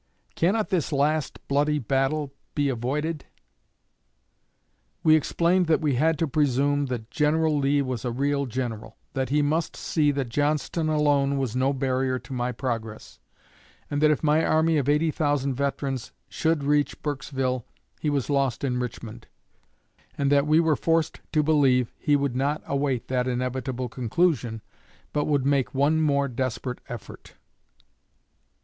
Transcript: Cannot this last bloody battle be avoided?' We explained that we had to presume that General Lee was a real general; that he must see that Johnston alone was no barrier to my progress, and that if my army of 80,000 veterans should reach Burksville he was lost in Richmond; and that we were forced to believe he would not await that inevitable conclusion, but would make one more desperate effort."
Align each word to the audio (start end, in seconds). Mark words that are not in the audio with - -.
Cannot 0.33 0.69
this 0.69 0.91
last 0.91 1.47
bloody 1.47 1.77
battle 1.77 2.33
be 2.55 2.69
avoided?' 2.69 3.25
We 5.03 5.13
explained 5.15 5.67
that 5.67 5.79
we 5.79 5.93
had 5.93 6.17
to 6.17 6.27
presume 6.27 6.87
that 6.87 7.11
General 7.11 7.55
Lee 7.55 7.83
was 7.83 8.03
a 8.03 8.09
real 8.09 8.47
general; 8.47 8.97
that 9.13 9.29
he 9.29 9.43
must 9.43 9.75
see 9.77 10.09
that 10.09 10.29
Johnston 10.29 10.89
alone 10.89 11.37
was 11.37 11.55
no 11.55 11.71
barrier 11.71 12.17
to 12.17 12.33
my 12.33 12.51
progress, 12.51 13.19
and 13.91 14.01
that 14.01 14.09
if 14.09 14.23
my 14.23 14.43
army 14.43 14.77
of 14.77 14.89
80,000 14.89 15.53
veterans 15.53 16.13
should 16.27 16.63
reach 16.63 16.99
Burksville 17.03 17.65
he 17.99 18.09
was 18.09 18.27
lost 18.27 18.63
in 18.63 18.79
Richmond; 18.79 19.27
and 20.17 20.31
that 20.31 20.47
we 20.47 20.59
were 20.59 20.75
forced 20.75 21.19
to 21.31 21.43
believe 21.43 21.93
he 21.99 22.15
would 22.15 22.35
not 22.35 22.63
await 22.65 23.07
that 23.09 23.27
inevitable 23.27 23.87
conclusion, 23.87 24.63
but 25.13 25.25
would 25.25 25.45
make 25.45 25.75
one 25.75 26.01
more 26.01 26.27
desperate 26.27 26.81
effort." 26.89 27.35